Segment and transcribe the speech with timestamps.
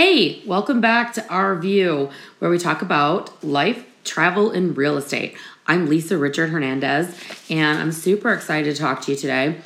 [0.00, 5.36] Hey, welcome back to Our View, where we talk about life, travel, and real estate.
[5.66, 7.12] I'm Lisa Richart Hernandez,
[7.50, 9.60] and I'm super excited to talk to you today.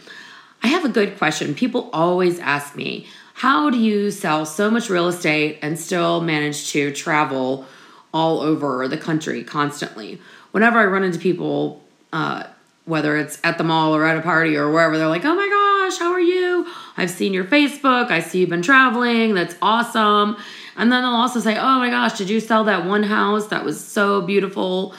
[0.62, 1.54] I have a good question.
[1.54, 6.70] People always ask me, how do you sell so much real estate and still manage
[6.70, 7.66] to travel
[8.14, 10.18] all over the country constantly?
[10.52, 12.44] Whenever I run into people, uh,
[12.84, 15.48] whether it's at the mall or at a party or wherever, they're like, oh my
[15.48, 16.66] gosh, how are you?
[16.96, 18.10] I've seen your Facebook.
[18.10, 19.34] I see you've been traveling.
[19.34, 20.36] That's awesome.
[20.76, 23.48] And then they'll also say, oh my gosh, did you sell that one house?
[23.48, 24.94] That was so beautiful.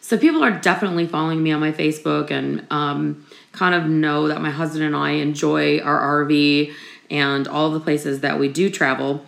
[0.00, 4.40] So people are definitely following me on my Facebook and um, kind of know that
[4.40, 6.72] my husband and I enjoy our RV
[7.10, 9.24] and all the places that we do travel.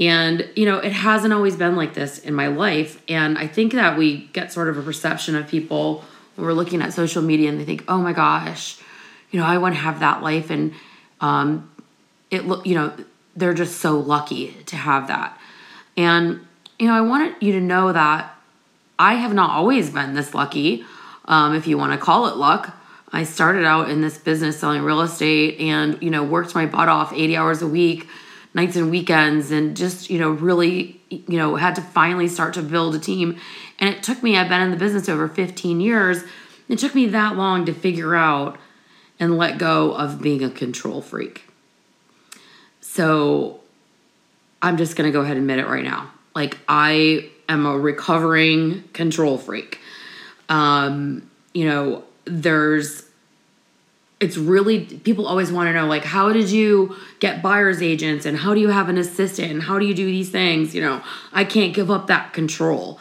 [0.00, 3.02] And, you know, it hasn't always been like this in my life.
[3.08, 6.04] And I think that we get sort of a perception of people
[6.38, 8.78] we're looking at social media and they think, oh my gosh,
[9.30, 10.50] you know, I want to have that life.
[10.50, 10.72] And
[11.20, 11.70] um,
[12.30, 12.92] it look, you know,
[13.36, 15.38] they're just so lucky to have that.
[15.96, 16.40] And,
[16.78, 18.34] you know, I wanted you to know that
[18.98, 20.84] I have not always been this lucky,
[21.26, 22.74] um, if you want to call it luck.
[23.10, 26.88] I started out in this business selling real estate and, you know, worked my butt
[26.88, 28.06] off 80 hours a week,
[28.54, 32.62] nights and weekends, and just, you know, really, you know, had to finally start to
[32.62, 33.38] build a team.
[33.78, 36.22] And it took me, I've been in the business over 15 years.
[36.68, 38.58] It took me that long to figure out
[39.18, 41.44] and let go of being a control freak.
[42.80, 43.60] So
[44.62, 46.10] I'm just going to go ahead and admit it right now.
[46.34, 49.80] Like, I am a recovering control freak.
[50.48, 53.07] Um, you know, there's
[54.20, 58.36] it's really people always want to know like how did you get buyers agents and
[58.36, 60.74] how do you have an assistant and how do you do these things?
[60.74, 61.02] You know
[61.32, 62.98] i can't give up that control.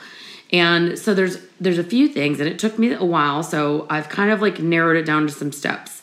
[0.53, 4.09] And so there's there's a few things and it took me a while so i've
[4.09, 6.01] kind of like narrowed it down to some steps.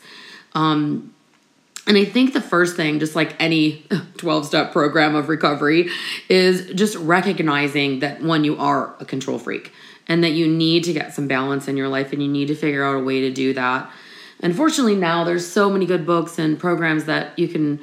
[0.55, 1.15] Um
[1.87, 5.91] and I think the first thing, just like any 12 step program of recovery,
[6.29, 9.71] is just recognizing that one, you are a control freak
[10.09, 12.55] and that you need to get some balance in your life and you need to
[12.55, 13.91] figure out a way to do that.
[14.41, 17.81] Unfortunately, now there's so many good books and programs that you can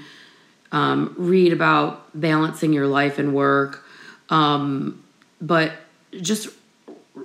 [0.72, 3.86] um, read about balancing your life and work.
[4.30, 5.04] Um,
[5.42, 5.74] but
[6.20, 6.50] just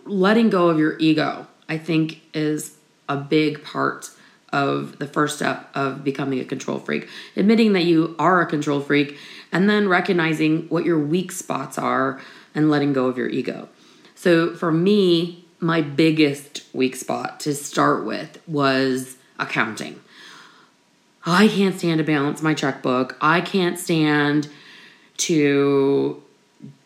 [0.05, 2.77] letting go of your ego, I think, is
[3.09, 4.11] a big part
[4.53, 7.09] of the first step of becoming a control freak.
[7.37, 9.19] Admitting that you are a control freak
[9.53, 12.21] and then recognizing what your weak spots are
[12.55, 13.69] and letting go of your ego.
[14.15, 20.01] So for me, my biggest weak spot to start with was accounting.
[21.25, 23.17] I can't stand to balance my checkbook.
[23.21, 24.49] I can't stand
[25.19, 26.23] to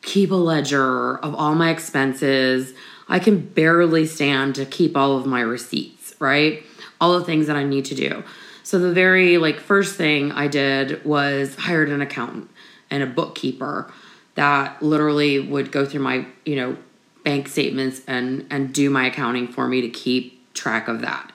[0.03, 2.73] keep a ledger of all my expenses.
[3.09, 6.65] I can barely stand to keep all of my receipts, right?
[7.01, 8.23] all the things that I need to do.
[8.63, 12.51] So the very like first thing I did was hired an accountant
[12.91, 13.91] and a bookkeeper
[14.35, 16.77] that literally would go through my, you know,
[17.25, 21.33] bank statements and and do my accounting for me to keep track of that.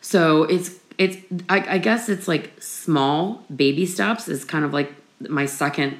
[0.00, 1.16] So it's it's
[1.48, 5.98] I, I guess it's like small baby steps is kind of like my second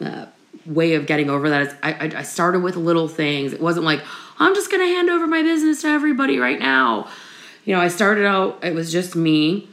[0.00, 0.26] uh,
[0.66, 3.52] way of getting over that is I, I started with little things.
[3.52, 4.00] It wasn't like
[4.38, 7.08] I'm just gonna hand over my business to everybody right now
[7.64, 9.68] you know, I started out, it was just me.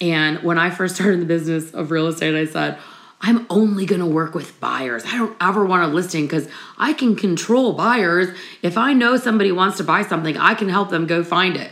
[0.00, 2.78] And when I first started the business of real estate, I said,
[3.22, 5.04] I'm only going to work with buyers.
[5.06, 6.48] I don't ever want a listing because
[6.78, 8.34] I can control buyers.
[8.62, 11.70] If I know somebody wants to buy something, I can help them go find it.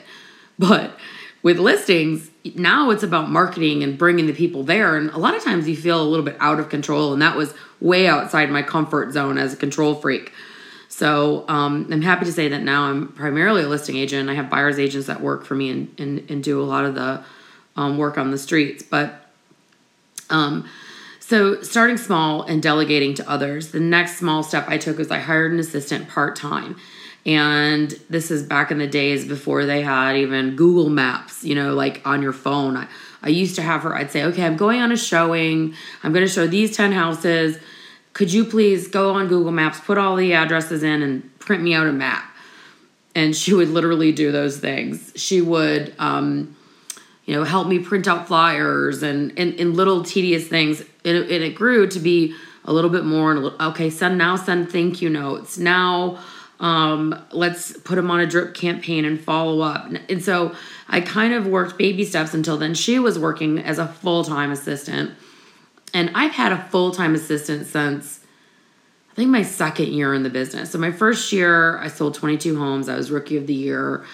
[0.59, 0.99] But
[1.43, 4.97] with listings, now it's about marketing and bringing the people there.
[4.97, 7.13] And a lot of times you feel a little bit out of control.
[7.13, 10.33] And that was way outside my comfort zone as a control freak.
[10.89, 14.29] So um, I'm happy to say that now I'm primarily a listing agent.
[14.29, 16.95] I have buyer's agents that work for me and, and, and do a lot of
[16.95, 17.23] the
[17.77, 18.83] um, work on the streets.
[18.83, 19.31] But
[20.29, 20.69] um,
[21.29, 23.73] so starting small and delegating to others.
[23.73, 26.77] The next small step I took was I hired an assistant part time.
[27.27, 31.75] And this is back in the days before they had even Google Maps, you know,
[31.75, 32.77] like on your phone.
[32.77, 32.89] I,
[33.23, 35.75] I used to have her, I'd say, okay, I'm going on a showing.
[36.03, 37.59] I'm going to show these 10 houses
[38.19, 41.73] could you please go on Google Maps, put all the addresses in, and print me
[41.73, 42.25] out a map?
[43.15, 45.13] And she would literally do those things.
[45.15, 46.57] She would, um,
[47.29, 50.81] you know, help me print out flyers and, and, little tedious things.
[51.05, 52.35] And it, and it grew to be
[52.65, 53.53] a little bit more.
[53.61, 55.59] Okay, send now send thank you notes.
[55.59, 56.19] Now
[56.59, 59.93] um, let's put them on a drip campaign and follow up.
[60.09, 60.55] And so
[60.89, 62.73] I kind of worked baby steps until then.
[62.73, 65.11] She was working as a full time assistant
[65.93, 68.21] and I've had a full time assistant since
[69.13, 70.71] I think my second year in the business.
[70.71, 72.89] So my first year, I sold 22 homes.
[72.89, 74.05] I was rookie of the year,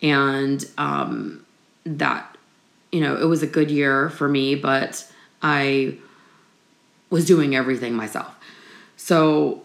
[0.00, 1.44] and um,
[1.84, 2.31] that
[2.92, 4.54] you know it was a good year for me.
[4.54, 5.10] But
[5.42, 5.96] I
[7.10, 8.34] was doing everything myself.
[8.96, 9.62] So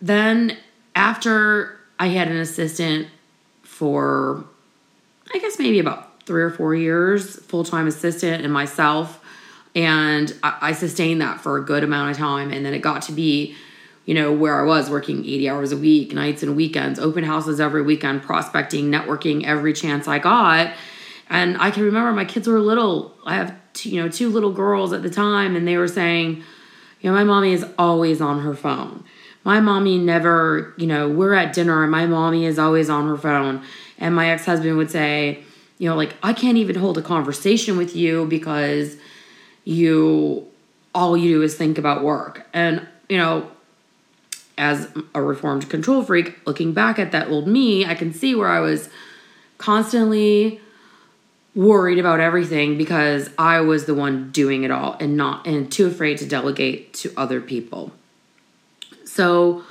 [0.00, 0.58] then
[0.94, 3.08] after I had an assistant
[3.62, 4.44] for
[5.34, 9.18] I guess maybe about three or four years, full time assistant and myself.
[9.74, 12.52] And I, I, sustained that for a good amount of time.
[12.52, 13.56] And then it got to be,
[14.04, 17.58] you know, where I was working 80 hours a week, nights and weekends, open houses
[17.58, 20.74] every weekend, prospecting, networking every chance I got.
[21.32, 23.16] And I can remember my kids were little.
[23.24, 26.44] I have, two, you know, two little girls at the time, and they were saying,
[27.00, 29.02] you know, my mommy is always on her phone.
[29.42, 33.16] My mommy never, you know, we're at dinner and my mommy is always on her
[33.16, 33.64] phone.
[33.98, 35.42] And my ex husband would say,
[35.78, 38.96] you know, like, I can't even hold a conversation with you because
[39.64, 40.46] you,
[40.94, 42.46] all you do is think about work.
[42.52, 43.50] And, you know,
[44.58, 48.48] as a reformed control freak, looking back at that old me, I can see where
[48.48, 48.90] I was
[49.58, 50.60] constantly
[51.54, 55.86] worried about everything because I was the one doing it all and not and too
[55.86, 57.92] afraid to delegate to other people.
[59.04, 59.62] So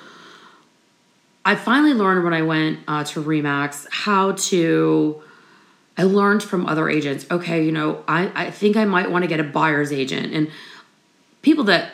[1.43, 5.23] I finally learned when I went uh, to Remax how to.
[5.97, 7.25] I learned from other agents.
[7.29, 10.49] Okay, you know, I, I think I might want to get a buyer's agent, and
[11.41, 11.93] people that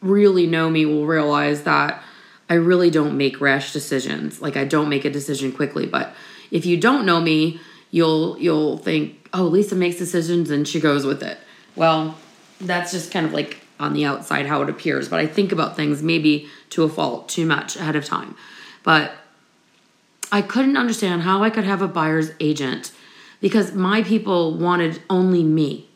[0.00, 2.02] really know me will realize that
[2.48, 4.40] I really don't make rash decisions.
[4.40, 5.86] Like I don't make a decision quickly.
[5.86, 6.14] But
[6.50, 7.60] if you don't know me,
[7.90, 11.38] you'll you'll think, oh, Lisa makes decisions and she goes with it.
[11.76, 12.16] Well,
[12.60, 15.08] that's just kind of like on the outside how it appears.
[15.08, 18.36] But I think about things maybe to a fault too much ahead of time.
[18.82, 19.12] But
[20.30, 22.92] I couldn't understand how I could have a buyer's agent
[23.40, 25.88] because my people wanted only me.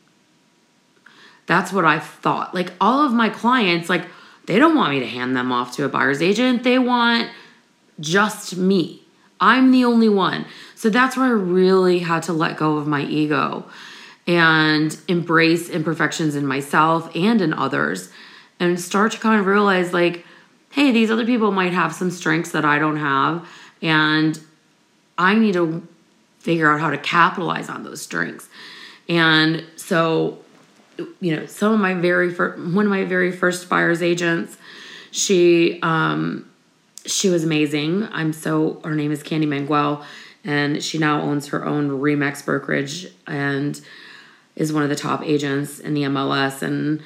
[1.47, 2.55] That's what I thought.
[2.55, 4.07] Like all of my clients, like
[4.47, 6.63] they don't want me to hand them off to a buyer's agent.
[6.63, 7.31] They want
[8.01, 9.03] just me.
[9.41, 10.47] I'm the only one.
[10.83, 13.65] So that's where I really had to let go of my ego
[14.27, 18.09] and embrace imperfections in myself and in others
[18.59, 20.27] and start to kind of realize like
[20.73, 23.49] hey, these other people might have some strengths that I don't have,
[23.81, 24.41] and
[25.17, 25.87] I need to
[26.41, 28.49] figure out how to capitalize on those strengths.
[29.09, 30.39] And so,
[31.21, 34.57] you know, some of my very first, one of my very first buyer's agents,
[35.11, 36.51] she, um,
[37.05, 38.09] she was amazing.
[38.11, 40.03] I'm so, her name is Candy Manguel,
[40.45, 43.81] and she now owns her own Remax brokerage and
[44.57, 46.63] is one of the top agents in the MLS.
[46.63, 47.03] And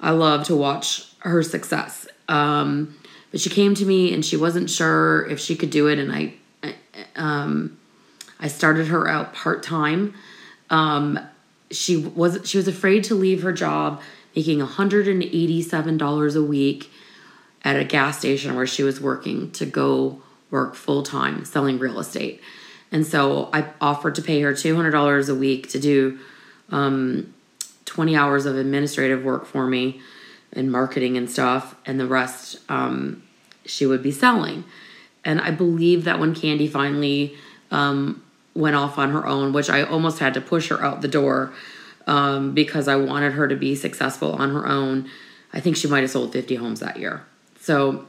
[0.00, 2.06] I love to watch her success.
[2.28, 2.96] Um,
[3.30, 6.12] but she came to me and she wasn't sure if she could do it, and
[6.12, 6.34] I,
[7.16, 7.78] um,
[8.40, 10.14] I started her out part time.
[10.70, 11.18] Um,
[11.70, 14.00] she was she was afraid to leave her job,
[14.34, 16.90] making one hundred and eighty seven dollars a week
[17.62, 21.98] at a gas station where she was working to go work full time selling real
[21.98, 22.40] estate.
[22.92, 26.18] And so I offered to pay her $200 a week to do
[26.70, 27.34] um,
[27.84, 30.00] 20 hours of administrative work for me
[30.52, 33.22] and marketing and stuff, and the rest um,
[33.64, 34.64] she would be selling.
[35.24, 37.36] And I believe that when Candy finally
[37.70, 38.22] um,
[38.54, 41.52] went off on her own, which I almost had to push her out the door
[42.06, 45.08] um, because I wanted her to be successful on her own.
[45.52, 47.24] I think she might have sold 50 homes that year.
[47.60, 48.06] So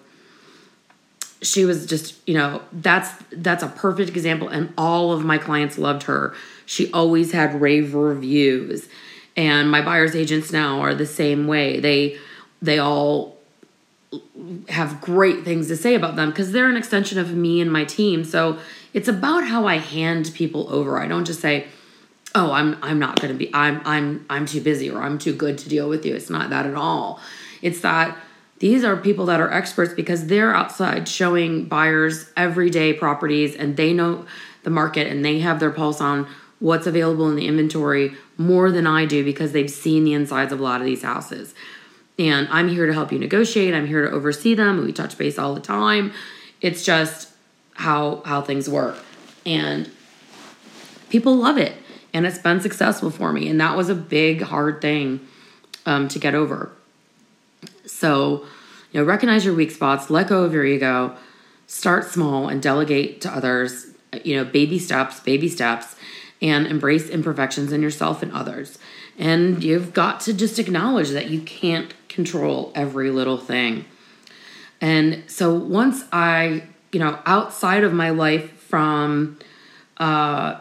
[1.42, 5.78] she was just, you know, that's that's a perfect example and all of my clients
[5.78, 6.34] loved her.
[6.66, 8.90] She always had rave reviews.
[9.36, 11.80] And my buyer's agents now are the same way.
[11.80, 12.18] They
[12.62, 13.38] they all
[14.70, 17.84] have great things to say about them because they're an extension of me and my
[17.86, 18.24] team.
[18.24, 18.58] So
[18.94, 20.98] it's about how I hand people over.
[20.98, 21.68] I don't just say,
[22.34, 25.34] "Oh, I'm I'm not going to be I'm I'm I'm too busy or I'm too
[25.34, 27.20] good to deal with you." It's not that at all.
[27.62, 28.18] It's that
[28.60, 33.94] these are people that are experts because they're outside showing buyers everyday properties and they
[33.94, 34.26] know
[34.64, 36.28] the market and they have their pulse on
[36.60, 40.60] what's available in the inventory more than I do because they've seen the insides of
[40.60, 41.54] a lot of these houses
[42.20, 43.74] and I'm here to help you negotiate.
[43.74, 44.84] I'm here to oversee them.
[44.84, 46.12] We touch base all the time.
[46.62, 47.30] It's just
[47.74, 48.98] how how things work.
[49.46, 49.90] And
[51.10, 51.74] people love it.
[52.14, 53.48] And it's been successful for me.
[53.50, 55.28] And that was a big, hard thing
[55.86, 56.72] um, to get over.
[57.88, 58.46] So,
[58.92, 61.16] you know, recognize your weak spots, let go of your ego,
[61.68, 63.88] start small and delegate to others,
[64.24, 65.96] you know, baby steps, baby steps,
[66.42, 68.78] and embrace imperfections in yourself and others.
[69.18, 73.86] And you've got to just acknowledge that you can't control every little thing.
[74.80, 79.40] And so once I, you know, outside of my life from
[79.98, 80.60] uh,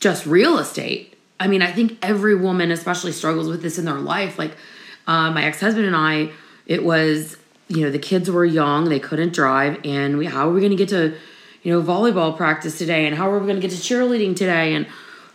[0.00, 3.94] just real estate, I mean, I think every woman especially struggles with this in their
[3.94, 4.38] life.
[4.38, 4.56] Like
[5.06, 6.30] uh, my ex husband and I,
[6.66, 7.36] it was,
[7.68, 10.70] you know, the kids were young, they couldn't drive, and we, how are we going
[10.70, 11.14] to get to,
[11.62, 13.06] you know, volleyball practice today?
[13.06, 14.74] And how are we going to get to cheerleading today?
[14.74, 14.86] And,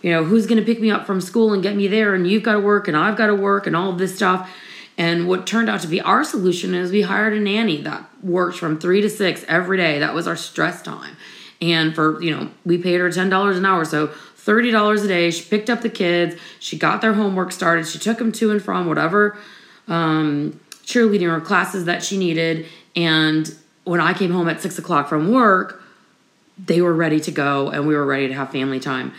[0.02, 2.16] you know, who's going to pick me up from school and get me there?
[2.16, 4.50] And you've got to work, and I've got to work, and all this stuff
[4.98, 8.58] And what turned out to be our solution is we hired a nanny that worked
[8.58, 10.00] from three to six every day.
[10.00, 11.16] That was our stress time.
[11.62, 13.86] And for, you know, we paid her $10 an hour.
[13.86, 15.32] So $30 a day.
[15.32, 16.36] She picked up the kids.
[16.60, 17.88] She got their homework started.
[17.88, 19.38] She took them to and from whatever
[19.90, 22.66] um, cheerleading or classes that she needed.
[22.96, 23.54] And
[23.84, 25.82] when I came home at six o'clock from work,
[26.58, 29.14] they were ready to go and we were ready to have family time.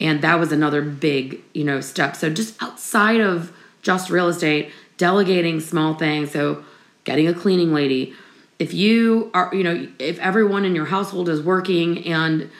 [0.00, 2.16] And that was another big, you know, step.
[2.16, 3.52] So just outside of
[3.82, 6.32] just real estate, delegating small things.
[6.32, 6.64] So
[7.04, 8.14] getting a cleaning lady.
[8.58, 12.50] If you are, you know, if everyone in your household is working and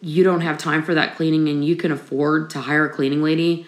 [0.00, 3.22] you don't have time for that cleaning and you can afford to hire a cleaning
[3.22, 3.66] lady,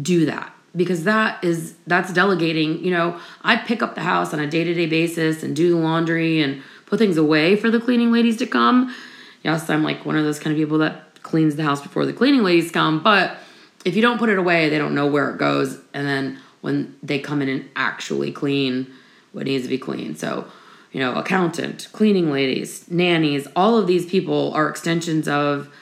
[0.00, 4.40] do that because that is that's delegating you know i pick up the house on
[4.40, 8.36] a day-to-day basis and do the laundry and put things away for the cleaning ladies
[8.36, 8.94] to come.
[9.42, 12.12] Yes i'm like one of those kind of people that cleans the house before the
[12.12, 13.36] cleaning ladies come but
[13.84, 15.78] if you don't put it away they don't know where it goes.
[15.92, 18.92] And then when they come in and actually clean
[19.32, 20.18] what needs to be cleaned.
[20.18, 20.46] So
[20.92, 25.72] you know accountant cleaning ladies nannies all of these people are extensions of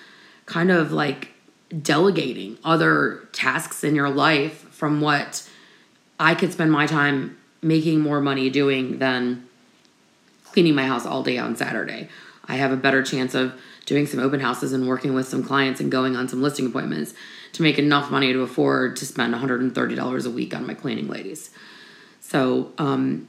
[0.46, 1.30] kind of like
[1.82, 5.46] delegating other tasks in your life from what
[6.18, 9.46] I could spend my time making more money doing than
[10.44, 12.08] cleaning my house all day on Saturday.
[12.46, 13.52] I have a better chance of
[13.84, 17.12] doing some open houses and working with some clients and going on some listing appointments
[17.52, 21.50] to make enough money to afford to spend $130 a week on my cleaning ladies.
[22.22, 23.28] So, um,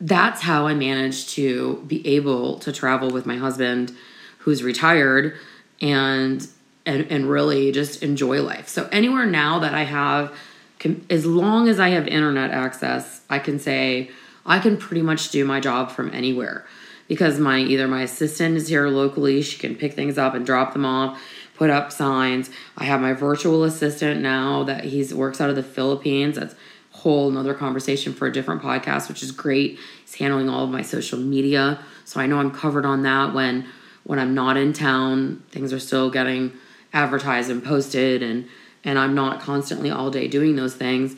[0.00, 3.94] that's how I managed to be able to travel with my husband
[4.38, 5.36] who's retired
[5.80, 6.48] and
[6.86, 8.66] and, and really just enjoy life.
[8.66, 10.34] So anywhere now that I have
[10.80, 14.10] can, as long as I have internet access, I can say
[14.44, 16.66] I can pretty much do my job from anywhere
[17.06, 20.72] because my either my assistant is here locally, she can pick things up and drop
[20.72, 21.22] them off,
[21.54, 22.50] put up signs.
[22.78, 26.36] I have my virtual assistant now that he's works out of the Philippines.
[26.36, 26.54] That's
[26.92, 29.78] whole another conversation for a different podcast, which is great.
[30.02, 33.66] He's handling all of my social media, so I know I'm covered on that when
[34.04, 35.42] when I'm not in town.
[35.50, 36.52] Things are still getting
[36.94, 38.48] advertised and posted and
[38.84, 41.16] and I'm not constantly all day doing those things.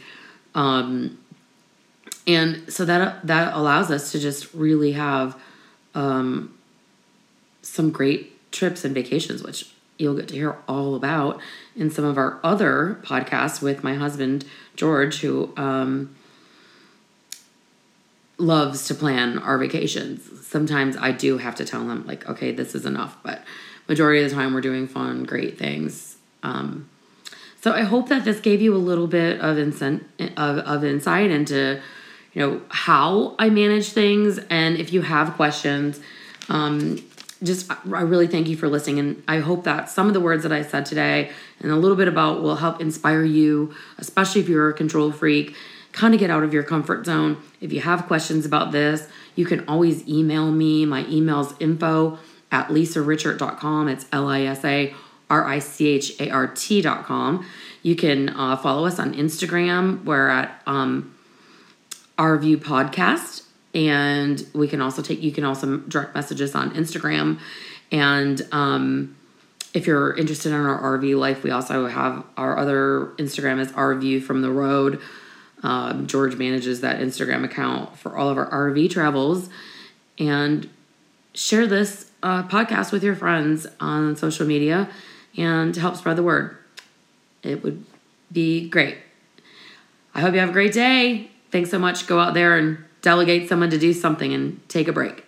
[0.54, 1.18] Um,
[2.26, 5.36] and so that that allows us to just really have
[5.94, 6.56] um,
[7.62, 11.40] some great trips and vacations, which you'll get to hear all about
[11.76, 14.44] in some of our other podcasts with my husband
[14.76, 16.14] George, who um,
[18.38, 20.46] loves to plan our vacations.
[20.46, 23.42] Sometimes I do have to tell him like, okay, this is enough, but
[23.88, 26.16] majority of the time we're doing fun, great things.
[26.42, 26.88] Um,
[27.62, 30.04] so I hope that this gave you a little bit of, incent-
[30.36, 31.80] of, of insight into,
[32.32, 34.40] you know, how I manage things.
[34.50, 36.00] And if you have questions,
[36.48, 36.98] um,
[37.40, 38.98] just I really thank you for listening.
[38.98, 41.96] And I hope that some of the words that I said today and a little
[41.96, 45.54] bit about will help inspire you, especially if you're a control freak,
[45.92, 47.40] kind of get out of your comfort zone.
[47.60, 50.84] If you have questions about this, you can always email me.
[50.84, 52.18] My email's info
[52.50, 53.86] at lisarichart.com.
[53.86, 54.94] It's L I S A
[55.30, 57.46] R I C H A R T dot com.
[57.82, 60.04] You can uh, follow us on Instagram.
[60.04, 61.14] We're at um,
[62.18, 63.44] Our View Podcast.
[63.74, 67.38] And we can also take, you can also direct messages on Instagram.
[67.90, 69.16] And um,
[69.74, 74.20] if you're interested in our RV life, we also have our other Instagram is View
[74.20, 75.00] from the Road.
[75.62, 79.48] Um, George manages that Instagram account for all of our RV travels.
[80.18, 80.68] And
[81.34, 84.88] share this uh, podcast with your friends on social media
[85.36, 86.56] and to help spread the word.
[87.42, 87.84] It would
[88.30, 88.98] be great.
[90.14, 91.30] I hope you have a great day.
[91.50, 92.06] Thanks so much.
[92.06, 95.24] Go out there and delegate someone to do something and take a break.